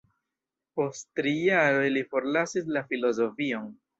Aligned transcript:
Post 0.79 1.05
tri 1.19 1.33
jaroj 1.41 1.85
li 1.97 2.03
forlasis 2.15 2.71
la 2.79 2.85
filozofion. 2.95 3.71